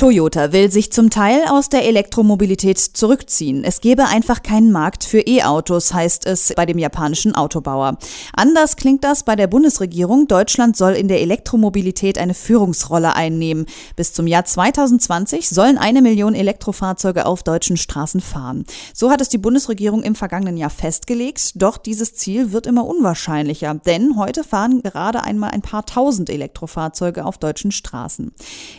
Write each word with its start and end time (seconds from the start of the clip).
Toyota 0.00 0.54
will 0.54 0.70
sich 0.70 0.90
zum 0.90 1.10
Teil 1.10 1.42
aus 1.50 1.68
der 1.68 1.84
Elektromobilität 1.84 2.78
zurückziehen. 2.78 3.64
Es 3.64 3.82
gebe 3.82 4.06
einfach 4.06 4.42
keinen 4.42 4.72
Markt 4.72 5.04
für 5.04 5.20
E-Autos, 5.20 5.92
heißt 5.92 6.24
es 6.24 6.54
bei 6.56 6.64
dem 6.64 6.78
japanischen 6.78 7.34
Autobauer. 7.34 7.98
Anders 8.32 8.76
klingt 8.76 9.04
das 9.04 9.24
bei 9.24 9.36
der 9.36 9.46
Bundesregierung. 9.46 10.26
Deutschland 10.26 10.74
soll 10.74 10.92
in 10.92 11.08
der 11.08 11.20
Elektromobilität 11.20 12.16
eine 12.16 12.32
Führungsrolle 12.32 13.14
einnehmen. 13.14 13.66
Bis 13.94 14.14
zum 14.14 14.26
Jahr 14.26 14.46
2020 14.46 15.50
sollen 15.50 15.76
eine 15.76 16.00
Million 16.00 16.34
Elektrofahrzeuge 16.34 17.26
auf 17.26 17.42
deutschen 17.42 17.76
Straßen 17.76 18.22
fahren. 18.22 18.64
So 18.94 19.10
hat 19.10 19.20
es 19.20 19.28
die 19.28 19.36
Bundesregierung 19.36 20.02
im 20.02 20.14
vergangenen 20.14 20.56
Jahr 20.56 20.70
festgelegt. 20.70 21.60
Doch 21.60 21.76
dieses 21.76 22.14
Ziel 22.14 22.52
wird 22.52 22.66
immer 22.66 22.86
unwahrscheinlicher, 22.86 23.74
denn 23.74 24.16
heute 24.16 24.44
fahren 24.44 24.80
gerade 24.82 25.24
einmal 25.24 25.50
ein 25.50 25.60
paar 25.60 25.84
tausend 25.84 26.30
Elektrofahrzeuge 26.30 27.26
auf 27.26 27.36
deutschen 27.36 27.70
Straßen. 27.70 28.32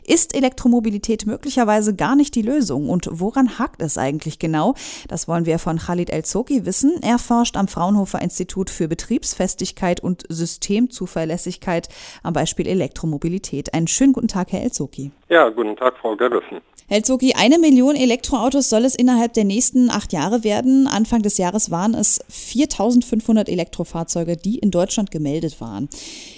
Ist 0.03 0.33
Elektromobilität 0.33 1.10
Mobilität 1.11 1.25
möglicherweise 1.25 1.93
gar 1.93 2.15
nicht 2.15 2.35
die 2.35 2.41
Lösung. 2.41 2.89
Und 2.89 3.09
woran 3.11 3.59
hakt 3.59 3.81
es 3.81 3.97
eigentlich 3.97 4.39
genau? 4.39 4.75
Das 5.09 5.27
wollen 5.27 5.45
wir 5.45 5.59
von 5.59 5.77
Khalid 5.77 6.09
El-Zoki 6.09 6.65
wissen. 6.65 7.01
Er 7.01 7.19
forscht 7.19 7.57
am 7.57 7.67
Fraunhofer 7.67 8.21
Institut 8.21 8.69
für 8.69 8.87
Betriebsfestigkeit 8.87 9.99
und 9.99 10.23
Systemzuverlässigkeit 10.29 11.89
am 12.23 12.33
Beispiel 12.33 12.67
Elektromobilität. 12.67 13.73
Einen 13.73 13.87
schönen 13.87 14.13
guten 14.13 14.29
Tag, 14.29 14.51
Herr 14.51 14.61
El-Zoki. 14.61 15.11
Ja, 15.29 15.49
guten 15.49 15.75
Tag, 15.75 15.95
Frau 16.01 16.15
Gerrissen. 16.15 16.61
Herr 16.87 17.03
Zoki, 17.03 17.33
eine 17.37 17.57
Million 17.57 17.95
Elektroautos 17.95 18.69
soll 18.69 18.83
es 18.83 18.95
innerhalb 18.95 19.33
der 19.33 19.45
nächsten 19.45 19.89
acht 19.89 20.11
Jahre 20.11 20.43
werden. 20.43 20.87
Anfang 20.87 21.21
des 21.21 21.37
Jahres 21.37 21.71
waren 21.71 21.93
es 21.93 22.19
4500 22.27 23.47
Elektrofahrzeuge, 23.47 24.35
die 24.35 24.59
in 24.59 24.71
Deutschland 24.71 25.09
gemeldet 25.09 25.61
waren. 25.61 25.87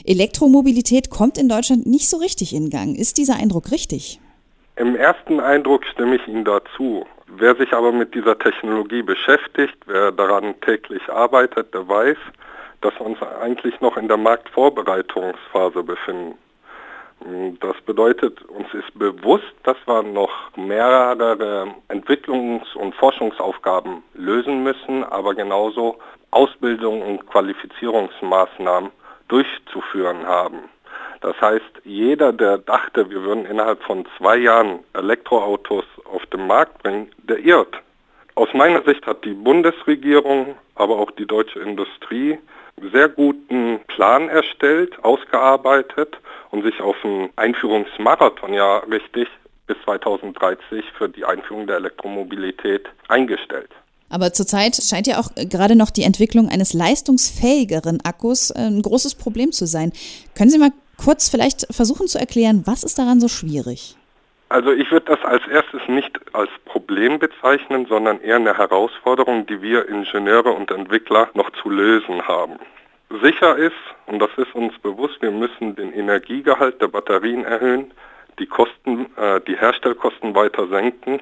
Elektromobilität 0.05 1.09
kommt 1.09 1.39
in 1.39 1.49
Deutschland 1.49 1.87
nicht 1.87 2.07
so 2.07 2.17
richtig 2.17 2.53
in 2.53 2.69
Gang. 2.69 2.95
Ist 2.95 3.17
dieser 3.17 3.35
Eindruck 3.35 3.71
richtig? 3.71 4.19
Im 4.75 4.95
ersten 4.95 5.39
Eindruck 5.39 5.85
stimme 5.85 6.15
ich 6.15 6.27
Ihnen 6.27 6.45
dazu. 6.45 7.05
Wer 7.27 7.55
sich 7.55 7.73
aber 7.73 7.91
mit 7.91 8.15
dieser 8.15 8.39
Technologie 8.39 9.03
beschäftigt, 9.03 9.77
wer 9.85 10.11
daran 10.11 10.59
täglich 10.61 11.07
arbeitet, 11.09 11.73
der 11.75 11.87
weiß, 11.87 12.17
dass 12.81 12.93
wir 12.95 13.05
uns 13.05 13.21
eigentlich 13.21 13.79
noch 13.81 13.97
in 13.97 14.07
der 14.07 14.17
Marktvorbereitungsphase 14.17 15.83
befinden. 15.83 16.37
Das 17.61 17.79
bedeutet, 17.85 18.41
uns 18.45 18.73
ist 18.73 18.97
bewusst, 18.97 19.53
dass 19.63 19.77
wir 19.85 20.01
noch 20.03 20.31
mehrere 20.57 21.73
Entwicklungs- 21.89 22.75
und 22.75 22.95
Forschungsaufgaben 22.95 24.03
lösen 24.15 24.63
müssen, 24.63 25.03
aber 25.03 25.35
genauso 25.35 25.99
Ausbildung 26.31 27.01
und 27.01 27.27
Qualifizierungsmaßnahmen 27.27 28.89
durchzuführen 29.27 30.25
haben. 30.25 30.69
Das 31.23 31.39
heißt, 31.39 31.63
jeder, 31.85 32.33
der 32.33 32.57
dachte, 32.57 33.09
wir 33.09 33.23
würden 33.23 33.45
innerhalb 33.45 33.81
von 33.83 34.05
zwei 34.17 34.35
Jahren 34.35 34.79
Elektroautos 34.93 35.85
auf 36.03 36.25
den 36.27 36.45
Markt 36.47 36.83
bringen, 36.83 37.09
der 37.17 37.39
irrt. 37.39 37.75
Aus 38.35 38.49
meiner 38.53 38.83
Sicht 38.83 39.05
hat 39.05 39.23
die 39.23 39.33
Bundesregierung, 39.33 40.55
aber 40.75 40.99
auch 40.99 41.11
die 41.11 41.25
deutsche 41.25 41.61
Industrie 41.61 42.37
sehr 42.91 43.07
guten 43.07 43.79
Plan 43.87 44.27
erstellt, 44.27 45.01
ausgearbeitet 45.01 46.17
und 46.51 46.63
sich 46.63 46.81
auf 46.81 46.97
einen 47.05 47.29
Einführungsmarathon 47.37 48.53
ja 48.53 48.79
richtig 48.79 49.29
bis 49.65 49.77
2030 49.85 50.83
für 50.97 51.07
die 51.07 51.23
Einführung 51.23 51.67
der 51.67 51.77
Elektromobilität 51.77 52.89
eingestellt. 53.07 53.69
Aber 54.09 54.33
zurzeit 54.33 54.75
scheint 54.75 55.07
ja 55.07 55.19
auch 55.19 55.29
gerade 55.35 55.75
noch 55.75 55.89
die 55.89 56.03
Entwicklung 56.03 56.49
eines 56.49 56.73
leistungsfähigeren 56.73 58.01
Akkus 58.03 58.51
ein 58.51 58.81
großes 58.81 59.15
Problem 59.15 59.51
zu 59.51 59.65
sein. 59.65 59.93
Können 60.35 60.51
Sie 60.51 60.59
mal 60.59 60.71
kurz 61.03 61.29
vielleicht 61.29 61.67
versuchen 61.73 62.07
zu 62.07 62.19
erklären, 62.19 62.63
was 62.65 62.83
ist 62.83 62.97
daran 62.97 63.19
so 63.19 63.27
schwierig? 63.27 63.97
Also 64.49 64.71
ich 64.71 64.91
würde 64.91 65.07
das 65.07 65.23
als 65.25 65.41
erstes 65.47 65.81
nicht 65.87 66.19
als 66.33 66.49
Problem 66.65 67.17
bezeichnen, 67.17 67.87
sondern 67.87 68.21
eher 68.21 68.35
eine 68.35 68.55
Herausforderung, 68.55 69.47
die 69.47 69.61
wir 69.61 69.89
Ingenieure 69.89 70.51
und 70.51 70.69
Entwickler 70.69 71.29
noch 71.33 71.49
zu 71.61 71.69
lösen 71.69 72.27
haben. 72.27 72.59
Sicher 73.21 73.55
ist, 73.57 73.73
und 74.05 74.19
das 74.19 74.29
ist 74.37 74.53
uns 74.53 74.77
bewusst, 74.79 75.21
wir 75.21 75.31
müssen 75.31 75.75
den 75.75 75.91
Energiegehalt 75.93 76.81
der 76.81 76.87
Batterien 76.87 77.43
erhöhen, 77.45 77.91
die 78.39 78.45
Kosten, 78.45 79.07
äh, 79.17 79.41
die 79.47 79.57
Herstellkosten 79.57 80.35
weiter 80.35 80.67
senken, 80.67 81.19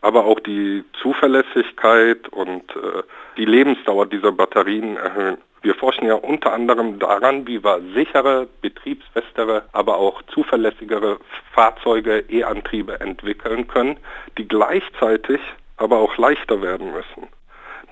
aber 0.00 0.24
auch 0.24 0.40
die 0.40 0.84
Zuverlässigkeit 1.00 2.28
und 2.28 2.62
äh, 2.70 3.02
die 3.36 3.44
Lebensdauer 3.44 4.06
dieser 4.06 4.32
Batterien 4.32 4.96
erhöhen. 4.96 5.38
Wir 5.62 5.76
forschen 5.76 6.06
ja 6.06 6.14
unter 6.14 6.52
anderem 6.52 6.98
daran, 6.98 7.46
wie 7.46 7.62
wir 7.62 7.80
sichere, 7.94 8.48
betriebsfestere, 8.60 9.64
aber 9.72 9.96
auch 9.96 10.22
zuverlässigere 10.34 11.18
Fahrzeuge, 11.54 12.24
E-Antriebe 12.28 13.00
entwickeln 13.00 13.68
können, 13.68 13.96
die 14.38 14.48
gleichzeitig 14.48 15.40
aber 15.76 15.98
auch 15.98 16.16
leichter 16.18 16.62
werden 16.62 16.92
müssen. 16.92 17.28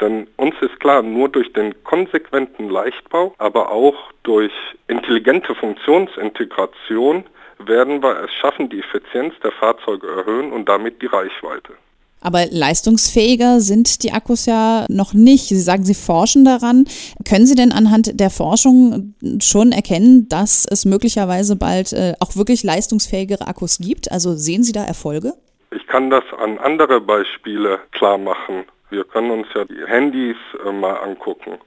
Denn 0.00 0.26
uns 0.36 0.54
ist 0.60 0.80
klar, 0.80 1.02
nur 1.02 1.28
durch 1.28 1.52
den 1.52 1.84
konsequenten 1.84 2.70
Leichtbau, 2.70 3.34
aber 3.38 3.70
auch 3.70 3.96
durch 4.22 4.52
intelligente 4.88 5.54
Funktionsintegration 5.54 7.24
werden 7.58 8.02
wir 8.02 8.24
es 8.24 8.32
schaffen, 8.34 8.68
die 8.70 8.80
Effizienz 8.80 9.34
der 9.44 9.52
Fahrzeuge 9.52 10.08
erhöhen 10.08 10.52
und 10.52 10.68
damit 10.68 11.02
die 11.02 11.06
Reichweite. 11.06 11.74
Aber 12.20 12.46
leistungsfähiger 12.50 13.60
sind 13.60 14.02
die 14.02 14.12
Akkus 14.12 14.46
ja 14.46 14.84
noch 14.88 15.14
nicht. 15.14 15.48
Sie 15.48 15.60
sagen, 15.60 15.84
Sie 15.84 15.94
forschen 15.94 16.44
daran. 16.44 16.84
Können 17.28 17.46
Sie 17.46 17.54
denn 17.54 17.72
anhand 17.72 18.20
der 18.20 18.30
Forschung 18.30 19.14
schon 19.40 19.72
erkennen, 19.72 20.28
dass 20.28 20.66
es 20.70 20.84
möglicherweise 20.84 21.56
bald 21.56 21.92
äh, 21.92 22.14
auch 22.20 22.36
wirklich 22.36 22.62
leistungsfähigere 22.62 23.46
Akkus 23.46 23.78
gibt? 23.78 24.12
Also 24.12 24.34
sehen 24.34 24.62
Sie 24.62 24.72
da 24.72 24.84
Erfolge? 24.84 25.32
Ich 25.72 25.86
kann 25.86 26.10
das 26.10 26.24
an 26.38 26.58
andere 26.58 27.00
Beispiele 27.00 27.78
klar 27.92 28.18
machen. 28.18 28.64
Wir 28.90 29.04
können 29.04 29.30
uns 29.30 29.46
ja 29.54 29.64
die 29.64 29.86
Handys 29.86 30.36
äh, 30.66 30.72
mal 30.72 30.94
angucken. 30.94 31.58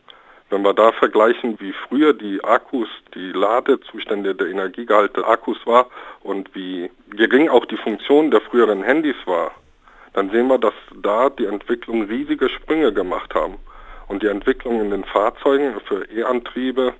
Wenn 0.49 0.61
wir 0.61 0.73
da 0.73 0.91
vergleichen, 0.91 1.59
wie 1.59 1.73
früher 1.87 2.13
die 2.13 2.43
Akkus, 2.43 2.87
die 3.15 3.31
Ladezustände 3.31 4.35
der 4.35 4.47
Energiegehalte 4.47 5.25
Akkus 5.25 5.57
war 5.65 5.87
und 6.21 6.53
wie 6.53 6.91
gering 7.09 7.49
auch 7.49 7.65
die 7.65 7.77
Funktion 7.77 8.29
der 8.29 8.41
früheren 8.41 8.83
Handys 8.83 9.15
war, 9.25 9.51
dann 10.13 10.29
sehen 10.29 10.47
wir, 10.47 10.59
dass 10.59 10.73
da 11.01 11.29
die 11.29 11.45
Entwicklung 11.45 12.03
riesige 12.03 12.49
Sprünge 12.49 12.93
gemacht 12.93 13.33
haben. 13.33 13.55
Und 14.07 14.21
die 14.21 14.27
Entwicklung 14.27 14.81
in 14.81 14.91
den 14.91 15.03
Fahrzeugen 15.05 15.79
für 15.87 16.05
E-Antriebe 16.09 16.93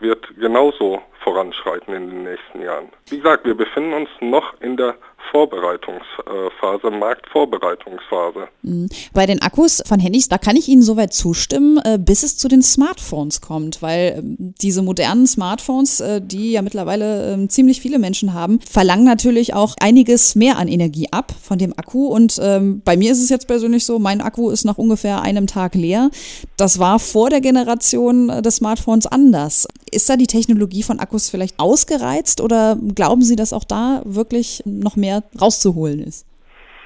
wird 0.00 0.26
genauso 0.38 1.00
voranschreiten 1.26 1.92
in 1.92 2.08
den 2.08 2.22
nächsten 2.22 2.62
Jahren. 2.62 2.88
Wie 3.08 3.16
gesagt, 3.16 3.44
wir 3.44 3.56
befinden 3.56 3.94
uns 3.94 4.08
noch 4.20 4.60
in 4.60 4.76
der 4.76 4.94
Vorbereitungsphase, 5.32 6.90
Marktvorbereitungsphase. 6.90 8.48
Mhm. 8.62 8.88
Bei 9.12 9.26
den 9.26 9.42
Akkus 9.42 9.82
von 9.84 9.98
Handys, 9.98 10.28
da 10.28 10.38
kann 10.38 10.56
ich 10.56 10.68
Ihnen 10.68 10.82
soweit 10.82 11.12
zustimmen, 11.12 11.78
äh, 11.84 11.98
bis 11.98 12.22
es 12.22 12.36
zu 12.36 12.48
den 12.48 12.62
Smartphones 12.62 13.40
kommt, 13.40 13.82
weil 13.82 14.14
ähm, 14.18 14.54
diese 14.60 14.82
modernen 14.82 15.26
Smartphones, 15.26 16.00
äh, 16.00 16.20
die 16.22 16.52
ja 16.52 16.62
mittlerweile 16.62 17.32
ähm, 17.32 17.48
ziemlich 17.48 17.80
viele 17.80 17.98
Menschen 17.98 18.34
haben, 18.34 18.60
verlangen 18.60 19.04
natürlich 19.04 19.54
auch 19.54 19.74
einiges 19.80 20.36
mehr 20.36 20.58
an 20.58 20.68
Energie 20.68 21.08
ab 21.10 21.32
von 21.42 21.58
dem 21.58 21.72
Akku. 21.76 22.06
Und 22.06 22.38
ähm, 22.40 22.82
bei 22.84 22.96
mir 22.96 23.10
ist 23.10 23.22
es 23.22 23.28
jetzt 23.28 23.48
persönlich 23.48 23.84
so, 23.84 23.98
mein 23.98 24.20
Akku 24.20 24.50
ist 24.50 24.64
nach 24.64 24.78
ungefähr 24.78 25.22
einem 25.22 25.46
Tag 25.46 25.74
leer. 25.74 26.10
Das 26.56 26.78
war 26.78 26.98
vor 26.98 27.30
der 27.30 27.40
Generation 27.40 28.28
äh, 28.28 28.42
des 28.42 28.56
Smartphones 28.56 29.06
anders. 29.06 29.66
Ist 29.90 30.08
da 30.10 30.16
die 30.16 30.26
Technologie 30.26 30.82
von 30.82 30.98
Akkus 30.98 31.30
vielleicht 31.30 31.58
ausgereizt 31.58 32.40
oder 32.40 32.76
glauben 32.94 33.22
Sie, 33.22 33.36
dass 33.36 33.52
auch 33.52 33.64
da 33.64 34.02
wirklich 34.04 34.62
noch 34.64 34.96
mehr 34.96 35.22
rauszuholen 35.40 36.00
ist? 36.00 36.26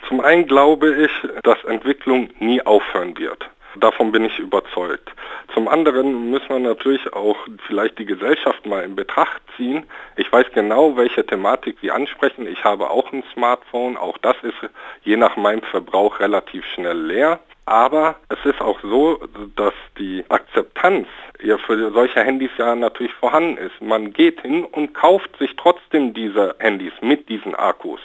Zum 0.09 0.21
einen 0.21 0.47
glaube 0.47 1.05
ich, 1.05 1.11
dass 1.43 1.63
Entwicklung 1.65 2.29
nie 2.41 2.61
aufhören 2.63 3.17
wird. 3.17 3.49
Davon 3.77 4.11
bin 4.11 4.25
ich 4.25 4.39
überzeugt. 4.39 5.11
Zum 5.55 5.69
anderen 5.69 6.31
müssen 6.31 6.49
wir 6.49 6.59
natürlich 6.59 7.13
auch 7.13 7.37
vielleicht 7.67 7.99
die 7.99 8.05
Gesellschaft 8.05 8.67
mal 8.67 8.83
in 8.83 8.97
Betracht 8.97 9.43
ziehen. 9.57 9.85
Ich 10.17 10.31
weiß 10.33 10.47
genau, 10.55 10.97
welche 10.97 11.25
Thematik 11.25 11.77
Sie 11.81 11.91
ansprechen. 11.91 12.47
Ich 12.47 12.65
habe 12.65 12.91
auch 12.91 13.13
ein 13.13 13.23
Smartphone. 13.33 13.97
Auch 13.97 14.19
das 14.19 14.37
ist 14.43 14.57
je 15.03 15.17
nach 15.17 15.37
meinem 15.37 15.63
Verbrauch 15.63 16.19
relativ 16.21 16.65
schnell 16.67 16.99
leer. 16.99 17.39
Aber 17.67 18.17
es 18.29 18.45
ist 18.45 18.61
auch 18.61 18.81
so, 18.83 19.21
dass 19.55 19.75
die 19.99 20.25
Akzeptanz 20.29 21.07
ja 21.41 21.57
für 21.59 21.93
solche 21.93 22.21
Handys 22.21 22.51
ja 22.59 22.75
natürlich 22.75 23.13
vorhanden 23.15 23.57
ist. 23.59 23.81
Man 23.81 24.13
geht 24.13 24.41
hin 24.41 24.65
und 24.65 24.95
kauft 24.95 25.37
sich 25.39 25.55
trotzdem 25.57 26.13
diese 26.13 26.57
Handys 26.59 26.93
mit 27.01 27.29
diesen 27.29 27.55
Akkus. 27.55 28.01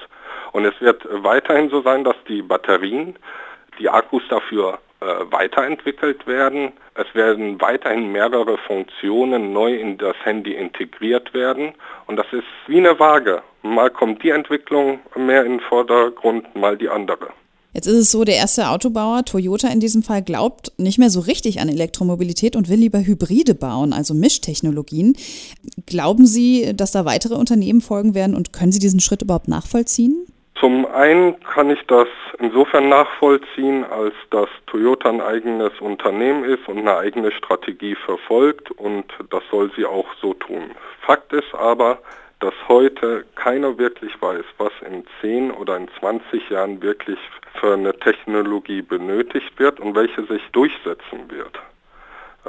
Und 0.51 0.66
es 0.66 0.80
wird 0.81 1.07
weiterhin 1.10 1.69
so 1.69 1.81
sein, 1.81 2.04
dass 2.04 2.16
die 2.28 2.44
Batterien, 2.44 3.18
die 3.80 3.89
Akkus 3.89 4.24
dafür 4.30 4.80
weiterentwickelt 5.00 6.25
werden. 6.25 6.71
Es 6.95 7.13
werden 7.13 7.59
weiterhin 7.59 8.12
mehrere 8.12 8.57
Funktionen 8.57 9.53
neu 9.53 9.75
in 9.75 9.97
das 9.97 10.15
Handy 10.24 10.53
integriert 10.53 11.33
werden. 11.33 11.74
Und 12.07 12.15
das 12.18 12.27
ist 12.31 12.44
wie 12.68 12.77
eine 12.77 13.00
Waage. 13.00 13.42
Mal 13.62 13.89
kommt 13.89 14.24
die 14.24 14.30
Entwicklung 14.30 15.00
mehr 15.15 15.45
in 15.45 15.53
den 15.53 15.59
Vordergrund, 15.59 16.56
mal 16.56 16.77
die 16.77 16.89
andere. 16.89 17.27
Jetzt 17.74 17.88
ist 17.88 17.97
es 17.97 18.12
so, 18.12 18.24
der 18.24 18.38
erste 18.38 18.69
Autobauer, 18.69 19.25
Toyota 19.25 19.68
in 19.68 19.81
diesem 19.81 20.01
Fall, 20.01 20.21
glaubt 20.21 20.71
nicht 20.77 20.98
mehr 20.98 21.09
so 21.09 21.19
richtig 21.19 21.59
an 21.59 21.68
Elektromobilität 21.68 22.56
und 22.56 22.69
will 22.69 22.80
lieber 22.80 23.06
Hybride 23.06 23.53
bauen, 23.53 23.91
also 23.91 24.13
Mischtechnologien. 24.13 25.18
Glauben 25.86 26.25
Sie, 26.25 26.74
dass 26.74 26.94
da 26.94 27.03
weitere 27.03 27.36
Unternehmen 27.36 27.81
folgen 27.81 28.15
werden 28.15 28.33
und 28.33 28.53
können 28.53 28.71
Sie 28.71 28.80
diesen 28.80 29.01
Schritt 29.01 29.24
überhaupt 29.24 29.50
nachvollziehen? 29.50 30.25
Zum 30.65 30.88
einen 30.88 31.39
kann 31.41 31.69
ich 31.69 31.85
das 31.85 32.07
insofern 32.39 32.89
nachvollziehen, 32.89 33.83
als 33.83 34.15
dass 34.31 34.50
Toyota 34.65 35.09
ein 35.09 35.21
eigenes 35.21 35.79
Unternehmen 35.79 36.44
ist 36.44 36.67
und 36.67 36.79
eine 36.79 36.97
eigene 36.97 37.31
Strategie 37.31 37.94
verfolgt 37.94 38.71
und 38.71 39.06
das 39.29 39.44
soll 39.51 39.71
sie 39.75 39.85
auch 39.85 40.07
so 40.19 40.33
tun. 40.33 40.71
Fakt 41.01 41.31
ist 41.33 41.53
aber, 41.53 42.00
dass 42.39 42.56
heute 42.67 43.25
keiner 43.35 43.77
wirklich 43.77 44.19
weiß, 44.19 44.44
was 44.57 44.71
in 44.89 45.03
10 45.21 45.51
oder 45.51 45.77
in 45.77 45.88
20 46.00 46.50
Jahren 46.50 46.81
wirklich 46.81 47.19
für 47.59 47.73
eine 47.73 47.94
Technologie 48.00 48.81
benötigt 48.81 49.59
wird 49.59 49.79
und 49.79 49.94
welche 49.94 50.25
sich 50.25 50.41
durchsetzen 50.51 51.29
wird. 51.29 51.59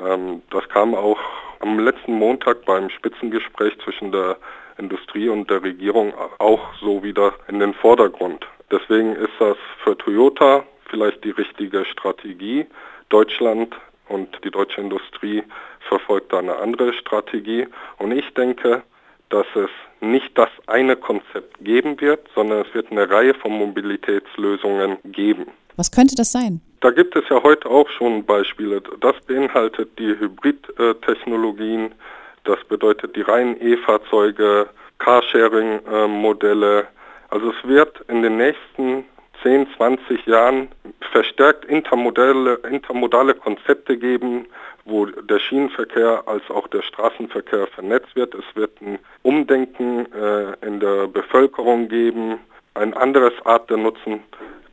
Ähm, 0.02 0.40
das 0.48 0.66
kam 0.70 0.94
auch 0.94 1.20
am 1.60 1.78
letzten 1.80 2.14
Montag 2.14 2.64
beim 2.64 2.88
Spitzengespräch 2.88 3.78
zwischen 3.84 4.10
der 4.10 4.38
Industrie 4.78 5.28
und 5.28 5.50
der 5.50 5.62
Regierung 5.62 6.12
auch 6.38 6.74
so 6.80 7.02
wieder 7.02 7.34
in 7.48 7.60
den 7.60 7.74
Vordergrund. 7.74 8.46
Deswegen 8.70 9.14
ist 9.14 9.32
das 9.38 9.56
für 9.82 9.96
Toyota 9.96 10.64
vielleicht 10.90 11.24
die 11.24 11.30
richtige 11.30 11.84
Strategie. 11.84 12.66
Deutschland 13.08 13.74
und 14.08 14.28
die 14.44 14.50
deutsche 14.50 14.80
Industrie 14.80 15.42
verfolgt 15.88 16.32
da 16.32 16.38
eine 16.38 16.56
andere 16.56 16.92
Strategie. 16.94 17.66
Und 17.98 18.12
ich 18.12 18.28
denke, 18.34 18.82
dass 19.28 19.46
es 19.54 19.70
nicht 20.00 20.36
das 20.36 20.50
eine 20.66 20.96
Konzept 20.96 21.64
geben 21.64 22.00
wird, 22.00 22.28
sondern 22.34 22.64
es 22.66 22.74
wird 22.74 22.90
eine 22.90 23.08
Reihe 23.08 23.34
von 23.34 23.52
Mobilitätslösungen 23.52 24.98
geben. 25.04 25.46
Was 25.76 25.90
könnte 25.90 26.14
das 26.14 26.32
sein? 26.32 26.60
Da 26.80 26.90
gibt 26.90 27.16
es 27.16 27.24
ja 27.28 27.42
heute 27.42 27.68
auch 27.68 27.88
schon 27.90 28.24
Beispiele. 28.24 28.82
Das 29.00 29.14
beinhaltet 29.26 29.98
die 29.98 30.18
Hybridtechnologien, 30.18 31.94
das 32.46 32.62
bedeutet 32.64 33.16
die 33.16 33.22
reinen 33.22 33.60
E-Fahrzeuge, 33.60 34.68
Carsharing-Modelle. 34.98 36.86
Also 37.30 37.50
es 37.50 37.68
wird 37.68 38.02
in 38.08 38.22
den 38.22 38.36
nächsten 38.36 39.04
10, 39.42 39.66
20 39.76 40.26
Jahren 40.26 40.68
verstärkt 41.12 41.64
intermodale, 41.66 42.54
intermodale 42.70 43.34
Konzepte 43.34 43.96
geben, 43.96 44.46
wo 44.84 45.06
der 45.06 45.38
Schienenverkehr 45.38 46.22
als 46.26 46.48
auch 46.48 46.68
der 46.68 46.82
Straßenverkehr 46.82 47.66
vernetzt 47.66 48.14
wird. 48.14 48.34
Es 48.34 48.44
wird 48.54 48.80
ein 48.80 48.98
Umdenken 49.22 50.06
äh, 50.12 50.66
in 50.66 50.80
der 50.80 51.08
Bevölkerung 51.08 51.88
geben, 51.88 52.38
ein 52.74 52.94
anderes 52.94 53.34
Art 53.44 53.68
der 53.68 53.78
Nutzen 53.78 54.22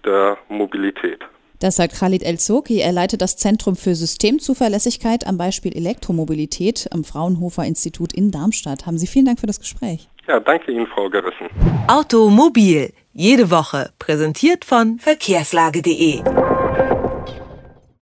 der 0.06 0.38
Mobilität. 0.50 1.26
Das 1.64 1.78
sagt 1.78 1.96
Khalid 1.98 2.24
El-Zoki. 2.24 2.82
Er 2.82 2.92
leitet 2.92 3.22
das 3.22 3.38
Zentrum 3.38 3.78
für 3.78 3.96
Systemzuverlässigkeit 3.96 5.26
am 5.26 5.38
Beispiel 5.38 5.74
Elektromobilität 5.74 6.90
am 6.92 7.06
Fraunhofer 7.06 7.64
Institut 7.64 8.12
in 8.12 8.32
Darmstadt. 8.32 8.86
Haben 8.86 8.98
Sie 8.98 9.08
vielen 9.08 9.24
Dank 9.24 9.40
für 9.40 9.48
das 9.48 9.62
Gespräch. 9.62 10.10
Ja, 10.28 10.42
danke 10.42 10.74
Ihnen, 10.74 10.88
Frau 10.88 11.10
Gerissen. 11.10 11.48
Automobil. 11.88 12.92
Jede 13.14 13.50
Woche. 13.50 13.92
Präsentiert 13.98 14.66
von 14.66 15.00
verkehrslage.de. 15.00 16.22